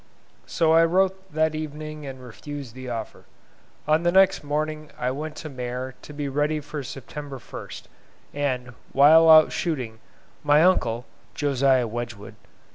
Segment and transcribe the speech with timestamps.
[0.47, 3.25] So I wrote that evening and refused the offer.
[3.87, 7.83] On the next morning I went to Maer to be ready for September 1st,
[8.33, 9.99] and, whilst out shooting,
[10.43, 12.33] my uncle (Josiah Wedgwood.)